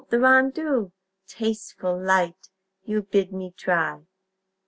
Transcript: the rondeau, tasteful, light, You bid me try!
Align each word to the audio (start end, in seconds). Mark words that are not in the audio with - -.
the 0.09 0.17
rondeau, 0.17 0.91
tasteful, 1.27 1.95
light, 1.95 2.49
You 2.83 3.03
bid 3.03 3.31
me 3.31 3.53
try! 3.55 4.01